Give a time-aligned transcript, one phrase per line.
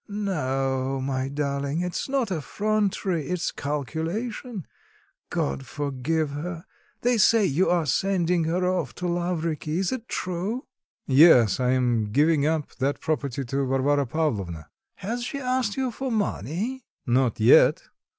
[0.09, 4.65] "No, my darling, it's not effrontery, it's calculation,
[5.29, 6.65] God forgive her!
[7.01, 10.65] They say you are sending her off to Lavriky; is it true?"
[11.05, 16.11] "Yes, I am giving up that property to Varvara Pavlovna." "Has she asked you for
[16.11, 17.83] money?" "Not yet."